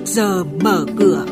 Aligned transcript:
trước 0.00 0.06
giờ 0.06 0.44
mở 0.44 0.86
cửa. 0.98 1.26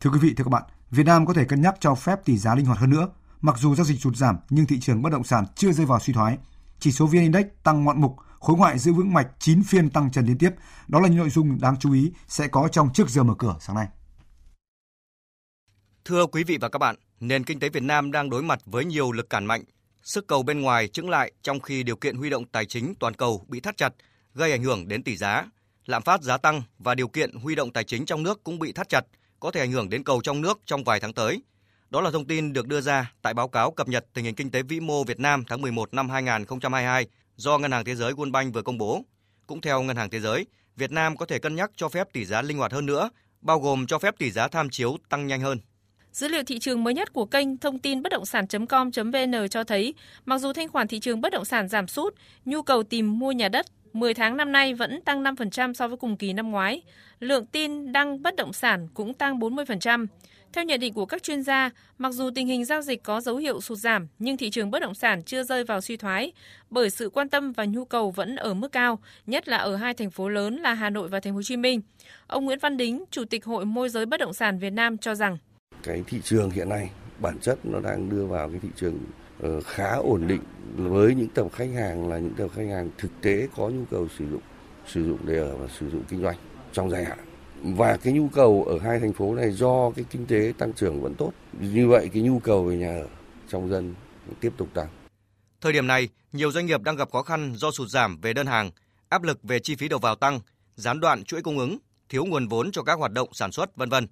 Thưa 0.00 0.10
quý 0.10 0.18
vị, 0.20 0.34
thưa 0.36 0.44
các 0.44 0.50
bạn, 0.50 0.62
Việt 0.90 1.06
Nam 1.06 1.26
có 1.26 1.34
thể 1.34 1.44
cân 1.44 1.60
nhắc 1.60 1.74
cho 1.80 1.94
phép 1.94 2.24
tỷ 2.24 2.38
giá 2.38 2.54
linh 2.54 2.66
hoạt 2.66 2.78
hơn 2.78 2.90
nữa. 2.90 3.08
Mặc 3.40 3.56
dù 3.58 3.74
giao 3.74 3.84
dịch 3.84 4.00
sụt 4.00 4.16
giảm 4.16 4.36
nhưng 4.50 4.66
thị 4.66 4.80
trường 4.80 5.02
bất 5.02 5.12
động 5.12 5.24
sản 5.24 5.44
chưa 5.56 5.72
rơi 5.72 5.86
vào 5.86 6.00
suy 6.00 6.12
thoái. 6.12 6.38
Chỉ 6.78 6.92
số 6.92 7.06
VN 7.06 7.20
Index 7.20 7.46
tăng 7.62 7.84
ngoạn 7.84 8.00
mục, 8.00 8.16
khối 8.40 8.56
ngoại 8.56 8.78
giữ 8.78 8.92
vững 8.92 9.12
mạch 9.12 9.28
9 9.38 9.62
phiên 9.62 9.90
tăng 9.90 10.10
trần 10.10 10.26
liên 10.26 10.38
tiếp. 10.38 10.50
Đó 10.88 11.00
là 11.00 11.08
những 11.08 11.18
nội 11.18 11.30
dung 11.30 11.60
đáng 11.60 11.76
chú 11.80 11.92
ý 11.92 12.12
sẽ 12.28 12.48
có 12.48 12.68
trong 12.68 12.92
trước 12.94 13.08
giờ 13.08 13.22
mở 13.22 13.34
cửa 13.38 13.56
sáng 13.60 13.76
nay. 13.76 13.86
Thưa 16.04 16.26
quý 16.26 16.44
vị 16.44 16.58
và 16.60 16.68
các 16.68 16.78
bạn, 16.78 16.96
nền 17.20 17.44
kinh 17.44 17.60
tế 17.60 17.68
Việt 17.68 17.82
Nam 17.82 18.12
đang 18.12 18.30
đối 18.30 18.42
mặt 18.42 18.60
với 18.66 18.84
nhiều 18.84 19.12
lực 19.12 19.30
cản 19.30 19.44
mạnh. 19.44 19.64
Sức 20.02 20.26
cầu 20.26 20.42
bên 20.42 20.60
ngoài 20.60 20.88
chững 20.88 21.10
lại 21.10 21.32
trong 21.42 21.60
khi 21.60 21.82
điều 21.82 21.96
kiện 21.96 22.16
huy 22.16 22.30
động 22.30 22.44
tài 22.44 22.66
chính 22.66 22.94
toàn 23.00 23.14
cầu 23.14 23.46
bị 23.48 23.60
thắt 23.60 23.76
chặt, 23.76 23.92
gây 24.34 24.52
ảnh 24.52 24.62
hưởng 24.62 24.88
đến 24.88 25.02
tỷ 25.02 25.16
giá. 25.16 25.44
Lạm 25.86 26.02
phát 26.02 26.22
giá 26.22 26.38
tăng 26.38 26.62
và 26.78 26.94
điều 26.94 27.08
kiện 27.08 27.32
huy 27.32 27.54
động 27.54 27.72
tài 27.72 27.84
chính 27.84 28.06
trong 28.06 28.22
nước 28.22 28.44
cũng 28.44 28.58
bị 28.58 28.72
thắt 28.72 28.88
chặt, 28.88 29.04
có 29.40 29.50
thể 29.50 29.60
ảnh 29.60 29.72
hưởng 29.72 29.88
đến 29.88 30.04
cầu 30.04 30.20
trong 30.20 30.40
nước 30.40 30.60
trong 30.66 30.84
vài 30.84 31.00
tháng 31.00 31.12
tới. 31.12 31.42
Đó 31.90 32.00
là 32.00 32.10
thông 32.10 32.26
tin 32.26 32.52
được 32.52 32.66
đưa 32.66 32.80
ra 32.80 33.12
tại 33.22 33.34
báo 33.34 33.48
cáo 33.48 33.70
cập 33.70 33.88
nhật 33.88 34.06
tình 34.14 34.24
hình 34.24 34.34
kinh 34.34 34.50
tế 34.50 34.62
vĩ 34.62 34.80
mô 34.80 35.04
Việt 35.04 35.20
Nam 35.20 35.44
tháng 35.48 35.62
11 35.62 35.94
năm 35.94 36.08
2022 36.10 37.06
do 37.36 37.58
Ngân 37.58 37.72
hàng 37.72 37.84
Thế 37.84 37.94
giới 37.94 38.12
World 38.12 38.32
Bank 38.32 38.54
vừa 38.54 38.62
công 38.62 38.78
bố. 38.78 39.02
Cũng 39.46 39.60
theo 39.60 39.82
Ngân 39.82 39.96
hàng 39.96 40.10
Thế 40.10 40.20
giới, 40.20 40.46
Việt 40.76 40.92
Nam 40.92 41.16
có 41.16 41.26
thể 41.26 41.38
cân 41.38 41.54
nhắc 41.54 41.70
cho 41.76 41.88
phép 41.88 42.12
tỷ 42.12 42.24
giá 42.24 42.42
linh 42.42 42.58
hoạt 42.58 42.72
hơn 42.72 42.86
nữa, 42.86 43.10
bao 43.40 43.60
gồm 43.60 43.86
cho 43.86 43.98
phép 43.98 44.14
tỷ 44.18 44.30
giá 44.30 44.48
tham 44.48 44.70
chiếu 44.70 44.96
tăng 45.08 45.26
nhanh 45.26 45.40
hơn. 45.40 45.58
Dữ 46.12 46.28
liệu 46.28 46.42
thị 46.42 46.58
trường 46.58 46.84
mới 46.84 46.94
nhất 46.94 47.12
của 47.12 47.24
kênh 47.24 47.58
thông 47.58 47.78
tin 47.78 48.02
bất 48.02 48.12
động 48.12 48.26
sản.com.vn 48.26 49.48
cho 49.50 49.64
thấy, 49.64 49.94
mặc 50.24 50.38
dù 50.38 50.52
thanh 50.52 50.68
khoản 50.68 50.88
thị 50.88 51.00
trường 51.00 51.20
bất 51.20 51.32
động 51.32 51.44
sản 51.44 51.68
giảm 51.68 51.88
sút, 51.88 52.14
nhu 52.44 52.62
cầu 52.62 52.82
tìm 52.82 53.18
mua 53.18 53.32
nhà 53.32 53.48
đất 53.48 53.66
10 53.92 54.14
tháng 54.14 54.36
năm 54.36 54.52
nay 54.52 54.74
vẫn 54.74 55.00
tăng 55.00 55.22
5% 55.22 55.72
so 55.72 55.88
với 55.88 55.96
cùng 55.96 56.16
kỳ 56.16 56.32
năm 56.32 56.50
ngoái. 56.50 56.82
Lượng 57.20 57.46
tin 57.46 57.92
đăng 57.92 58.22
bất 58.22 58.36
động 58.36 58.52
sản 58.52 58.88
cũng 58.94 59.14
tăng 59.14 59.38
40%. 59.38 60.06
Theo 60.52 60.64
nhận 60.64 60.80
định 60.80 60.94
của 60.94 61.06
các 61.06 61.22
chuyên 61.22 61.42
gia, 61.42 61.70
mặc 61.98 62.12
dù 62.12 62.30
tình 62.34 62.46
hình 62.46 62.64
giao 62.64 62.82
dịch 62.82 63.02
có 63.02 63.20
dấu 63.20 63.36
hiệu 63.36 63.60
sụt 63.60 63.78
giảm, 63.78 64.08
nhưng 64.18 64.36
thị 64.36 64.50
trường 64.50 64.70
bất 64.70 64.82
động 64.82 64.94
sản 64.94 65.22
chưa 65.22 65.42
rơi 65.42 65.64
vào 65.64 65.80
suy 65.80 65.96
thoái 65.96 66.32
bởi 66.70 66.90
sự 66.90 67.10
quan 67.10 67.28
tâm 67.28 67.52
và 67.52 67.64
nhu 67.64 67.84
cầu 67.84 68.10
vẫn 68.10 68.36
ở 68.36 68.54
mức 68.54 68.72
cao, 68.72 68.98
nhất 69.26 69.48
là 69.48 69.56
ở 69.56 69.76
hai 69.76 69.94
thành 69.94 70.10
phố 70.10 70.28
lớn 70.28 70.56
là 70.56 70.74
Hà 70.74 70.90
Nội 70.90 71.08
và 71.08 71.20
Thành 71.20 71.32
phố 71.32 71.36
Hồ 71.36 71.42
Chí 71.42 71.56
Minh. 71.56 71.80
Ông 72.26 72.44
Nguyễn 72.44 72.58
Văn 72.58 72.76
Đính, 72.76 73.04
Chủ 73.10 73.24
tịch 73.24 73.44
Hội 73.44 73.64
môi 73.64 73.88
giới 73.88 74.06
bất 74.06 74.20
động 74.20 74.32
sản 74.32 74.58
Việt 74.58 74.70
Nam 74.72 74.98
cho 74.98 75.14
rằng 75.14 75.38
cái 75.82 76.04
thị 76.06 76.20
trường 76.24 76.50
hiện 76.50 76.68
nay, 76.68 76.90
bản 77.18 77.38
chất 77.38 77.58
nó 77.64 77.80
đang 77.80 78.08
đưa 78.08 78.26
vào 78.26 78.48
cái 78.48 78.58
thị 78.62 78.68
trường 78.76 78.98
ờ, 79.40 79.60
khá 79.60 79.94
ổn 79.94 80.26
định 80.26 80.40
với 80.76 81.14
những 81.14 81.28
tầm 81.34 81.48
khách 81.48 81.70
hàng 81.74 82.08
là 82.08 82.18
những 82.18 82.34
tầm 82.36 82.48
khách 82.48 82.68
hàng 82.70 82.90
thực 82.98 83.10
tế 83.20 83.48
có 83.56 83.68
nhu 83.68 83.84
cầu 83.90 84.08
sử 84.18 84.30
dụng 84.30 84.42
sử 84.86 85.04
dụng 85.04 85.18
để 85.24 85.38
ở 85.38 85.56
và 85.56 85.68
sử 85.80 85.90
dụng 85.90 86.02
kinh 86.08 86.22
doanh 86.22 86.36
trong 86.72 86.90
dài 86.90 87.04
hạn. 87.04 87.18
Và 87.62 87.96
cái 87.96 88.12
nhu 88.12 88.28
cầu 88.28 88.64
ở 88.64 88.78
hai 88.78 89.00
thành 89.00 89.12
phố 89.12 89.34
này 89.34 89.50
do 89.50 89.90
cái 89.90 90.04
kinh 90.10 90.26
tế 90.26 90.52
tăng 90.58 90.72
trưởng 90.72 91.02
vẫn 91.02 91.14
tốt. 91.14 91.32
Như 91.60 91.88
vậy 91.88 92.10
cái 92.12 92.22
nhu 92.22 92.38
cầu 92.38 92.64
về 92.64 92.76
nhà 92.76 92.98
ở 92.98 93.06
trong 93.48 93.70
dân 93.70 93.94
tiếp 94.40 94.52
tục 94.56 94.68
tăng. 94.74 94.88
Thời 95.60 95.72
điểm 95.72 95.86
này, 95.86 96.08
nhiều 96.32 96.52
doanh 96.52 96.66
nghiệp 96.66 96.82
đang 96.82 96.96
gặp 96.96 97.10
khó 97.12 97.22
khăn 97.22 97.54
do 97.56 97.70
sụt 97.70 97.88
giảm 97.88 98.20
về 98.20 98.32
đơn 98.32 98.46
hàng, 98.46 98.70
áp 99.08 99.22
lực 99.22 99.42
về 99.42 99.58
chi 99.58 99.76
phí 99.76 99.88
đầu 99.88 99.98
vào 99.98 100.14
tăng, 100.14 100.40
gián 100.76 101.00
đoạn 101.00 101.24
chuỗi 101.24 101.42
cung 101.42 101.58
ứng, 101.58 101.78
thiếu 102.08 102.24
nguồn 102.24 102.48
vốn 102.48 102.72
cho 102.72 102.82
các 102.82 102.98
hoạt 102.98 103.12
động 103.12 103.28
sản 103.32 103.52
xuất, 103.52 103.76
vân 103.76 103.88
vân. 103.88 104.06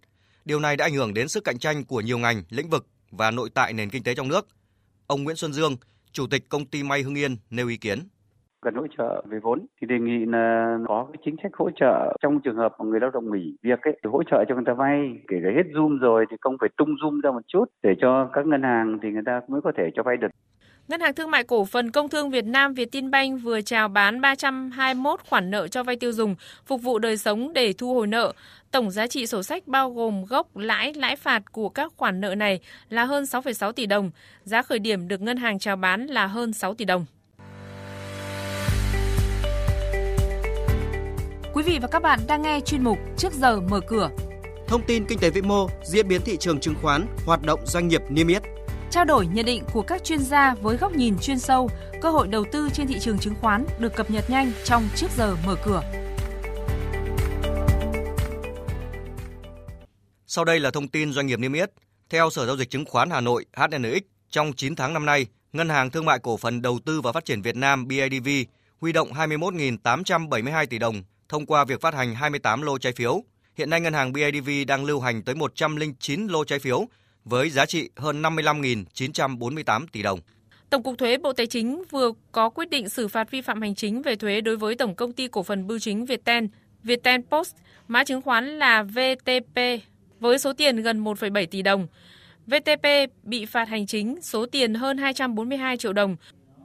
Điều 0.45 0.61
này 0.61 0.77
đã 0.77 0.85
ảnh 0.85 0.95
hưởng 0.95 1.15
đến 1.15 1.29
sức 1.29 1.45
cạnh 1.45 1.59
tranh 1.59 1.85
của 1.89 2.01
nhiều 2.01 2.19
ngành, 2.19 2.43
lĩnh 2.51 2.69
vực 2.69 2.87
và 3.11 3.31
nội 3.31 3.49
tại 3.55 3.73
nền 3.73 3.91
kinh 3.91 4.03
tế 4.03 4.15
trong 4.15 4.29
nước. 4.29 4.47
Ông 5.07 5.25
Nguyễn 5.25 5.37
Xuân 5.37 5.53
Dương, 5.53 5.77
Chủ 6.13 6.27
tịch 6.31 6.43
công 6.49 6.67
ty 6.67 6.83
May 6.83 7.03
Hưng 7.03 7.19
Yên 7.19 7.37
nêu 7.51 7.69
ý 7.69 7.77
kiến. 7.77 7.99
Cần 8.61 8.75
hỗ 8.75 8.87
trợ 8.99 9.25
về 9.29 9.39
vốn 9.43 9.67
thì 9.81 9.87
đề 9.87 9.99
nghị 9.99 10.25
là 10.27 10.77
có 10.89 11.09
cái 11.13 11.23
chính 11.25 11.37
sách 11.43 11.53
hỗ 11.55 11.71
trợ 11.81 12.17
trong 12.23 12.41
trường 12.41 12.57
hợp 12.57 12.73
mà 12.79 12.85
người 12.85 13.01
lao 13.01 13.11
động 13.11 13.33
nghỉ 13.33 13.57
việc 13.63 13.81
ấy 13.83 14.01
thì 14.05 14.11
hỗ 14.13 14.23
trợ 14.31 14.45
cho 14.49 14.55
người 14.55 14.65
ta 14.67 14.73
vay. 14.75 14.97
Kể 15.29 15.37
cả 15.43 15.51
hết 15.57 15.67
zoom 15.73 15.99
rồi 15.99 16.27
thì 16.31 16.37
không 16.41 16.57
phải 16.61 16.69
tung 16.77 16.95
zoom 16.95 17.21
ra 17.21 17.31
một 17.31 17.43
chút 17.49 17.65
để 17.83 17.91
cho 18.01 18.31
các 18.33 18.47
ngân 18.47 18.63
hàng 18.63 18.99
thì 19.03 19.09
người 19.11 19.23
ta 19.27 19.41
mới 19.49 19.61
có 19.61 19.73
thể 19.77 19.91
cho 19.95 20.03
vay 20.03 20.17
được. 20.17 20.29
Ngân 20.91 21.01
hàng 21.01 21.15
Thương 21.15 21.31
mại 21.31 21.45
Cổ 21.45 21.65
phần 21.65 21.91
Công 21.91 22.09
thương 22.09 22.31
Việt 22.31 22.45
Nam 22.45 22.75
Vietinbank 22.75 23.43
vừa 23.43 23.61
chào 23.61 23.89
bán 23.89 24.21
321 24.21 25.21
khoản 25.29 25.51
nợ 25.51 25.69
cho 25.69 25.83
vay 25.83 25.97
tiêu 25.97 26.13
dùng, 26.13 26.35
phục 26.67 26.83
vụ 26.83 26.99
đời 26.99 27.17
sống 27.17 27.53
để 27.53 27.73
thu 27.73 27.95
hồi 27.95 28.07
nợ. 28.07 28.33
Tổng 28.71 28.91
giá 28.91 29.07
trị 29.07 29.27
sổ 29.27 29.43
sách 29.43 29.67
bao 29.67 29.91
gồm 29.91 30.25
gốc, 30.25 30.57
lãi, 30.57 30.95
lãi 30.95 31.17
phạt 31.17 31.53
của 31.53 31.69
các 31.69 31.93
khoản 31.97 32.21
nợ 32.21 32.35
này 32.35 32.61
là 32.89 33.05
hơn 33.05 33.25
6,6 33.25 33.73
tỷ 33.73 33.87
đồng. 33.87 34.11
Giá 34.45 34.63
khởi 34.63 34.79
điểm 34.79 35.09
được 35.09 35.21
ngân 35.21 35.37
hàng 35.37 35.59
chào 35.59 35.77
bán 35.77 36.07
là 36.07 36.27
hơn 36.27 36.53
6 36.53 36.75
tỷ 36.75 36.85
đồng. 36.85 37.07
Quý 41.55 41.63
vị 41.63 41.79
và 41.83 41.89
các 41.89 42.03
bạn 42.03 42.21
đang 42.29 42.43
nghe 42.43 42.61
chuyên 42.61 42.85
mục 42.85 42.99
Trước 43.17 43.33
giờ 43.33 43.61
mở 43.61 43.81
cửa. 43.81 44.11
Thông 44.69 44.83
tin 44.87 45.05
kinh 45.05 45.19
tế 45.19 45.31
vĩ 45.31 45.43
mô, 45.43 45.69
diễn 45.85 46.09
biến 46.09 46.21
thị 46.25 46.37
trường 46.37 46.61
chứng 46.61 46.75
khoán, 46.83 47.07
hoạt 47.27 47.43
động 47.43 47.61
doanh 47.67 47.89
nghiệp 47.89 48.03
niêm 48.09 48.29
yết 48.29 48.43
Trao 48.91 49.05
đổi 49.05 49.27
nhận 49.27 49.45
định 49.47 49.65
của 49.73 49.83
các 49.83 50.05
chuyên 50.05 50.19
gia 50.19 50.55
với 50.55 50.77
góc 50.77 50.93
nhìn 50.93 51.19
chuyên 51.19 51.39
sâu, 51.39 51.71
cơ 52.03 52.11
hội 52.11 52.29
đầu 52.29 52.45
tư 52.53 52.69
trên 52.73 52.87
thị 52.87 52.99
trường 53.01 53.19
chứng 53.19 53.35
khoán 53.41 53.67
được 53.79 53.97
cập 53.97 54.11
nhật 54.11 54.31
nhanh 54.31 54.53
trong 54.65 54.89
trước 54.97 55.07
giờ 55.17 55.37
mở 55.47 55.57
cửa. 55.65 55.83
Sau 60.27 60.45
đây 60.45 60.61
là 60.61 60.71
thông 60.71 60.89
tin 60.89 61.13
doanh 61.13 61.27
nghiệp 61.27 61.39
niêm 61.39 61.53
yết. 61.53 61.71
Theo 62.11 62.31
Sở 62.31 62.47
giao 62.47 62.57
dịch 62.57 62.71
chứng 62.71 62.85
khoán 62.85 63.11
Hà 63.11 63.21
Nội 63.21 63.45
HNX, 63.57 64.03
trong 64.31 64.53
9 64.53 64.77
tháng 64.77 64.95
năm 64.95 65.07
nay, 65.07 65.27
Ngân 65.53 65.69
hàng 65.69 65.91
Thương 65.91 66.05
mại 66.05 66.19
Cổ 66.19 66.37
phần 66.37 66.63
Đầu 66.63 66.79
tư 66.85 67.01
và 67.01 67.13
Phát 67.13 67.25
triển 67.25 67.43
Việt 67.43 67.57
Nam 67.57 67.89
BIDV 67.89 68.29
huy 68.81 68.93
động 68.93 69.13
21.872 69.13 70.67
tỷ 70.67 70.79
đồng 70.79 71.03
thông 71.29 71.47
qua 71.47 71.65
việc 71.65 71.81
phát 71.81 71.95
hành 71.95 72.15
28 72.15 72.63
lô 72.63 72.79
trái 72.79 72.93
phiếu. 72.93 73.23
Hiện 73.57 73.71
nay 73.71 73.81
ngân 73.81 73.93
hàng 73.93 74.13
BIDV 74.13 74.51
đang 74.67 74.85
lưu 74.85 75.01
hành 75.01 75.23
tới 75.23 75.35
109 75.35 76.27
lô 76.27 76.45
trái 76.45 76.59
phiếu 76.59 76.89
với 77.25 77.51
giá 77.51 77.67
trị 77.67 77.91
hơn 77.97 78.23
55.948 78.23 79.87
tỷ 79.93 80.03
đồng. 80.03 80.21
Tổng 80.71 80.83
cục 80.83 80.99
Thuế 80.99 81.17
Bộ 81.17 81.33
Tài 81.33 81.47
chính 81.47 81.83
vừa 81.91 82.13
có 82.33 82.49
quyết 82.51 82.71
định 82.71 82.89
xử 82.89 83.09
phạt 83.09 83.31
vi 83.31 83.41
phạm 83.41 83.63
hành 83.63 83.75
chính 83.75 84.03
về 84.03 84.17
thuế 84.17 84.41
đối 84.41 84.57
với 84.57 84.75
Tổng 84.75 84.95
công 84.95 85.13
ty 85.13 85.29
cổ 85.29 85.43
phần 85.43 85.67
bưu 85.67 85.79
chính 85.79 86.05
Viettel, 86.05 86.45
Viettel 86.83 87.21
Post, 87.31 87.55
mã 87.89 88.05
chứng 88.05 88.23
khoán 88.23 88.59
là 88.59 88.83
VTP 88.83 89.61
với 90.21 90.39
số 90.39 90.53
tiền 90.53 90.77
gần 90.77 91.05
1,7 91.05 91.47
tỷ 91.47 91.63
đồng. 91.63 91.87
VTP 92.47 92.87
bị 93.23 93.47
phạt 93.47 93.69
hành 93.69 93.87
chính 93.87 94.23
số 94.23 94.47
tiền 94.47 94.75
hơn 94.75 94.99
242 94.99 95.77
triệu 95.77 95.93
đồng 95.93 96.17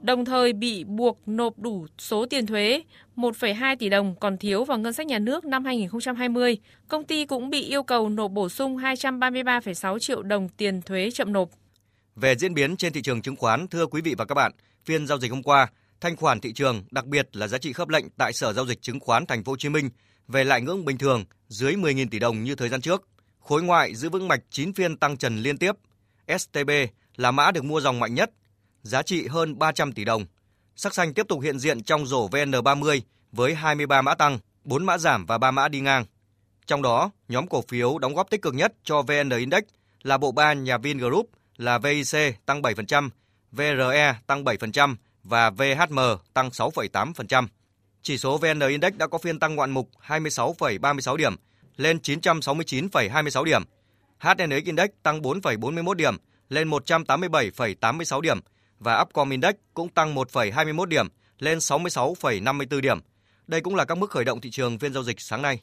đồng 0.06 0.24
thời 0.24 0.52
bị 0.52 0.84
buộc 0.84 1.28
nộp 1.28 1.58
đủ 1.58 1.86
số 1.98 2.26
tiền 2.26 2.46
thuế 2.46 2.82
1,2 3.16 3.76
tỷ 3.76 3.88
đồng 3.88 4.14
còn 4.20 4.38
thiếu 4.38 4.64
vào 4.64 4.78
ngân 4.78 4.92
sách 4.92 5.06
nhà 5.06 5.18
nước 5.18 5.44
năm 5.44 5.64
2020. 5.64 6.58
Công 6.88 7.04
ty 7.04 7.26
cũng 7.26 7.50
bị 7.50 7.62
yêu 7.62 7.82
cầu 7.82 8.08
nộp 8.08 8.30
bổ 8.30 8.48
sung 8.48 8.76
233,6 8.76 9.98
triệu 9.98 10.22
đồng 10.22 10.48
tiền 10.48 10.82
thuế 10.82 11.10
chậm 11.10 11.32
nộp. 11.32 11.48
Về 12.16 12.34
diễn 12.36 12.54
biến 12.54 12.76
trên 12.76 12.92
thị 12.92 13.02
trường 13.02 13.22
chứng 13.22 13.36
khoán, 13.36 13.68
thưa 13.68 13.86
quý 13.86 14.00
vị 14.00 14.14
và 14.18 14.24
các 14.24 14.34
bạn, 14.34 14.52
phiên 14.84 15.06
giao 15.06 15.18
dịch 15.18 15.30
hôm 15.30 15.42
qua, 15.42 15.68
thanh 16.00 16.16
khoản 16.16 16.40
thị 16.40 16.52
trường, 16.52 16.84
đặc 16.90 17.06
biệt 17.06 17.36
là 17.36 17.48
giá 17.48 17.58
trị 17.58 17.72
khớp 17.72 17.88
lệnh 17.88 18.04
tại 18.10 18.32
Sở 18.32 18.52
giao 18.52 18.66
dịch 18.66 18.82
chứng 18.82 19.00
khoán 19.00 19.26
Thành 19.26 19.44
phố 19.44 19.52
Hồ 19.52 19.56
Chí 19.56 19.68
Minh 19.68 19.90
về 20.28 20.44
lại 20.44 20.60
ngưỡng 20.60 20.84
bình 20.84 20.98
thường 20.98 21.24
dưới 21.48 21.74
10.000 21.74 22.06
tỷ 22.10 22.18
đồng 22.18 22.44
như 22.44 22.54
thời 22.54 22.68
gian 22.68 22.80
trước. 22.80 23.08
Khối 23.40 23.62
ngoại 23.62 23.94
giữ 23.94 24.10
vững 24.10 24.28
mạch 24.28 24.40
9 24.50 24.72
phiên 24.72 24.96
tăng 24.96 25.16
trần 25.16 25.36
liên 25.36 25.58
tiếp. 25.58 25.72
STB 26.38 26.70
là 27.16 27.30
mã 27.30 27.50
được 27.50 27.64
mua 27.64 27.80
dòng 27.80 28.00
mạnh 28.00 28.14
nhất 28.14 28.30
giá 28.86 29.02
trị 29.02 29.26
hơn 29.26 29.58
300 29.58 29.92
tỷ 29.92 30.04
đồng. 30.04 30.26
Sắc 30.76 30.94
xanh 30.94 31.14
tiếp 31.14 31.26
tục 31.28 31.40
hiện 31.42 31.58
diện 31.58 31.82
trong 31.82 32.06
rổ 32.06 32.28
VN30 32.28 33.00
với 33.32 33.54
23 33.54 34.02
mã 34.02 34.14
tăng, 34.14 34.38
4 34.64 34.84
mã 34.86 34.98
giảm 34.98 35.26
và 35.26 35.38
3 35.38 35.50
mã 35.50 35.68
đi 35.68 35.80
ngang. 35.80 36.04
Trong 36.66 36.82
đó, 36.82 37.10
nhóm 37.28 37.46
cổ 37.46 37.64
phiếu 37.68 37.98
đóng 37.98 38.14
góp 38.14 38.30
tích 38.30 38.42
cực 38.42 38.54
nhất 38.54 38.72
cho 38.84 39.02
VN 39.02 39.30
Index 39.30 39.62
là 40.02 40.18
bộ 40.18 40.32
ba 40.32 40.52
nhà 40.52 40.78
Vingroup 40.78 41.30
là 41.56 41.78
VIC 41.78 42.46
tăng 42.46 42.62
7%, 42.62 43.08
VRE 43.52 44.18
tăng 44.26 44.44
7% 44.44 44.94
và 45.24 45.50
VHM 45.50 45.98
tăng 46.34 46.48
6,8%. 46.48 47.46
Chỉ 48.02 48.18
số 48.18 48.38
VN 48.38 48.60
Index 48.60 48.94
đã 48.94 49.06
có 49.06 49.18
phiên 49.18 49.38
tăng 49.38 49.56
ngoạn 49.56 49.70
mục 49.70 49.90
26,36 50.06 51.16
điểm 51.16 51.36
lên 51.76 51.98
969,26 51.98 53.44
điểm. 53.44 53.62
HNX 54.18 54.64
Index 54.64 54.88
tăng 55.02 55.22
4,41 55.22 55.94
điểm 55.94 56.16
lên 56.48 56.70
187,86 56.70 58.20
điểm 58.20 58.40
và 58.78 59.00
Upcom 59.00 59.30
Index 59.30 59.54
cũng 59.74 59.88
tăng 59.88 60.14
1,21 60.14 60.84
điểm 60.84 61.06
lên 61.38 61.58
66,54 61.58 62.80
điểm. 62.80 62.98
Đây 63.46 63.60
cũng 63.60 63.74
là 63.74 63.84
các 63.84 63.98
mức 63.98 64.10
khởi 64.10 64.24
động 64.24 64.40
thị 64.40 64.50
trường 64.50 64.78
phiên 64.78 64.92
giao 64.92 65.02
dịch 65.02 65.20
sáng 65.20 65.42
nay. 65.42 65.60